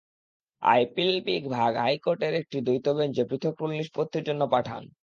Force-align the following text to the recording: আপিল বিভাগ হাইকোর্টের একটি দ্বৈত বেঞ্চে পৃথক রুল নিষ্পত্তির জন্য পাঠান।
আপিল 0.63 1.11
বিভাগ 1.27 1.71
হাইকোর্টের 1.83 2.33
একটি 2.41 2.57
দ্বৈত 2.61 2.87
বেঞ্চে 2.97 3.23
পৃথক 3.29 3.53
রুল 3.59 3.71
নিষ্পত্তির 3.73 4.27
জন্য 4.29 4.41
পাঠান। 4.53 4.83